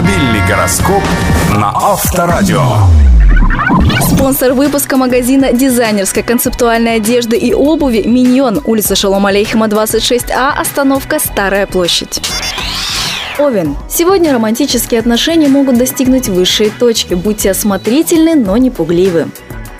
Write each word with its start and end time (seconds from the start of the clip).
Автомобильный 0.00 0.48
гороскоп 0.48 1.02
на 1.58 1.70
Авторадио. 1.74 2.62
Спонсор 4.00 4.54
выпуска 4.54 4.96
магазина 4.96 5.52
дизайнерской 5.52 6.22
концептуальной 6.22 6.94
одежды 6.94 7.36
и 7.36 7.52
обуви 7.52 8.04
«Миньон», 8.06 8.62
улица 8.64 8.96
Шалом 8.96 9.26
Алейхима, 9.26 9.66
26А, 9.66 10.52
остановка 10.56 11.18
«Старая 11.18 11.66
площадь». 11.66 12.22
Овен. 13.38 13.76
Сегодня 13.90 14.32
романтические 14.32 15.00
отношения 15.00 15.48
могут 15.48 15.76
достигнуть 15.76 16.28
высшей 16.28 16.70
точки. 16.70 17.12
Будьте 17.12 17.50
осмотрительны, 17.50 18.36
но 18.36 18.56
не 18.56 18.70
пугливы. 18.70 19.28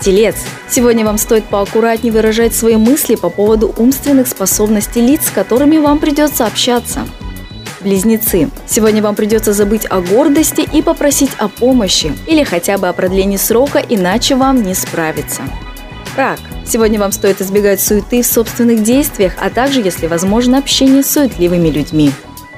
Телец. 0.01 0.35
Сегодня 0.69 1.03
вам 1.03 1.17
стоит 1.17 1.45
поаккуратнее 1.45 2.13
выражать 2.13 2.53
свои 2.53 2.75
мысли 2.75 3.15
по 3.15 3.29
поводу 3.29 3.73
умственных 3.75 4.27
способностей 4.27 5.01
лиц, 5.01 5.29
с 5.29 5.31
которыми 5.31 5.79
вам 5.79 5.97
придется 5.97 6.45
общаться. 6.45 7.07
Близнецы. 7.81 8.49
Сегодня 8.67 9.01
вам 9.01 9.15
придется 9.15 9.53
забыть 9.53 9.85
о 9.89 10.01
гордости 10.01 10.67
и 10.73 10.81
попросить 10.81 11.31
о 11.37 11.47
помощи 11.47 12.13
или 12.27 12.43
хотя 12.43 12.77
бы 12.77 12.87
о 12.87 12.93
продлении 12.93 13.37
срока, 13.37 13.79
иначе 13.79 14.35
вам 14.35 14.61
не 14.63 14.73
справиться. 14.73 15.41
Рак. 16.15 16.39
Сегодня 16.65 16.99
вам 16.99 17.11
стоит 17.11 17.41
избегать 17.41 17.81
суеты 17.81 18.21
в 18.21 18.25
собственных 18.25 18.83
действиях, 18.83 19.33
а 19.41 19.49
также, 19.49 19.81
если 19.81 20.07
возможно, 20.07 20.57
общение 20.57 21.03
с 21.03 21.11
суетливыми 21.11 21.69
людьми. 21.69 22.11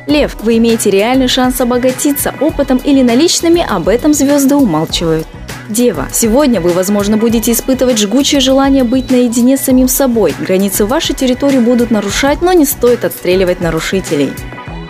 Лев, 0.05 0.35
вы 0.41 0.57
имеете 0.57 0.89
реальный 0.89 1.27
шанс 1.27 1.61
обогатиться 1.61 2.35
опытом 2.39 2.77
или 2.77 3.01
наличными, 3.01 3.65
об 3.67 3.87
этом 3.87 4.13
звезды 4.13 4.55
умалчивают. 4.55 5.25
Дева, 5.69 6.07
сегодня 6.11 6.59
вы, 6.59 6.71
возможно, 6.71 7.17
будете 7.17 7.53
испытывать 7.53 7.97
жгучее 7.97 8.41
желание 8.41 8.83
быть 8.83 9.09
наедине 9.09 9.55
с 9.55 9.61
самим 9.61 9.87
собой. 9.87 10.35
Границы 10.39 10.85
вашей 10.85 11.15
территории 11.15 11.59
будут 11.59 11.89
нарушать, 11.89 12.41
но 12.41 12.51
не 12.51 12.65
стоит 12.65 13.05
отстреливать 13.05 13.61
нарушителей. 13.61 14.33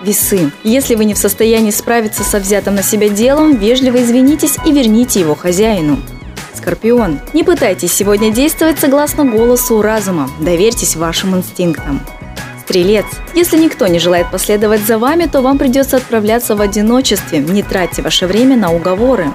Весы. 0.03 0.51
Если 0.63 0.95
вы 0.95 1.05
не 1.05 1.13
в 1.13 1.17
состоянии 1.17 1.71
справиться 1.71 2.23
со 2.23 2.39
взятым 2.39 2.75
на 2.75 2.83
себя 2.83 3.09
делом, 3.09 3.57
вежливо 3.57 4.01
извинитесь 4.03 4.57
и 4.65 4.71
верните 4.71 5.21
его 5.21 5.33
хозяину. 5.33 5.99
Скорпион. 6.53 7.19
Не 7.33 7.43
пытайтесь 7.43 7.93
сегодня 7.93 8.31
действовать 8.31 8.79
согласно 8.79 9.23
голосу 9.25 9.81
разума. 9.81 10.29
Доверьтесь 10.39 10.95
вашим 10.95 11.37
инстинктам. 11.37 12.01
Стрелец. 12.61 13.05
Если 13.33 13.57
никто 13.57 13.87
не 13.87 13.99
желает 13.99 14.29
последовать 14.31 14.81
за 14.81 14.97
вами, 14.97 15.25
то 15.25 15.41
вам 15.41 15.57
придется 15.57 15.97
отправляться 15.97 16.55
в 16.55 16.61
одиночестве. 16.61 17.39
Не 17.39 17.63
тратьте 17.63 18.01
ваше 18.01 18.27
время 18.27 18.57
на 18.57 18.73
уговоры. 18.73 19.31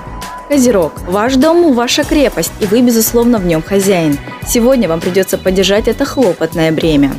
Козерог. 0.49 0.93
Ваш 1.07 1.37
дом– 1.37 1.73
ваша 1.75 2.05
крепость, 2.05 2.53
и 2.61 2.67
вы, 2.67 2.81
безусловно, 2.81 3.39
в 3.39 3.45
нем 3.45 3.63
хозяин. 3.63 4.17
Сегодня 4.47 4.89
вам 4.89 5.01
придется 5.01 5.37
поддержать 5.37 5.89
это 5.89 6.07
хлопотное 6.07 6.73
бремя. 6.73 7.13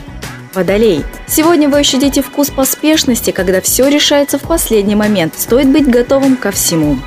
Водолей. 0.54 1.06
Сегодня 1.28 1.70
вы 1.70 1.80
ощутите 1.80 2.22
вкус 2.22 2.50
поспешности, 2.50 3.32
когда 3.32 3.62
все 3.62 3.88
решается 3.88 4.38
в 4.38 4.42
последний 4.42 4.96
момент. 4.96 5.34
Стоит 5.38 5.68
быть 5.68 5.88
готовым 5.88 6.36
ко 6.36 6.52
всему. 6.52 6.98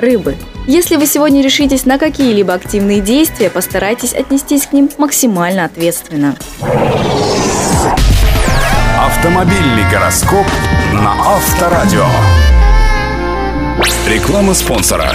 Рыбы. 0.00 0.36
Если 0.66 0.96
вы 0.96 1.06
сегодня 1.06 1.42
решитесь 1.42 1.84
на 1.84 1.98
какие-либо 1.98 2.52
активные 2.52 3.00
действия, 3.00 3.50
постарайтесь 3.50 4.12
отнестись 4.12 4.66
к 4.66 4.72
ним 4.72 4.90
максимально 4.98 5.64
ответственно. 5.64 6.36
Автомобильный 8.98 9.88
гороскоп 9.90 10.46
на 10.92 11.12
Авторадио. 11.36 12.06
Реклама 14.08 14.54
спонсора. 14.54 15.10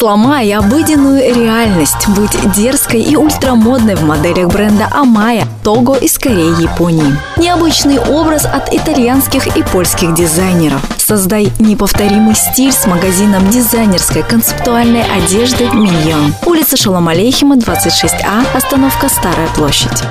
Сломай 0.00 0.50
обыденную 0.54 1.34
реальность. 1.34 2.08
Будь 2.08 2.54
дерзкой 2.54 3.02
и 3.02 3.16
ультрамодной 3.16 3.96
в 3.96 4.02
моделях 4.02 4.48
бренда 4.48 4.88
Амая, 4.90 5.46
Того 5.62 5.94
из 5.94 6.16
Кореи, 6.16 6.62
Японии. 6.62 7.14
Необычный 7.36 7.98
образ 7.98 8.46
от 8.46 8.72
итальянских 8.72 9.58
и 9.58 9.62
польских 9.62 10.14
дизайнеров. 10.14 10.80
Создай 10.96 11.52
неповторимый 11.58 12.34
стиль 12.34 12.72
с 12.72 12.86
магазином 12.86 13.50
дизайнерской 13.50 14.22
концептуальной 14.22 15.02
одежды 15.02 15.64
«Миньон». 15.64 16.32
Улица 16.46 16.78
Шалом 16.78 17.08
Алейхима, 17.08 17.56
26А, 17.56 18.56
остановка 18.56 19.10
Старая 19.10 19.48
площадь. 19.48 20.02